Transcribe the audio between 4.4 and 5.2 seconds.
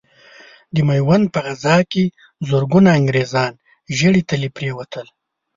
پرې وتل.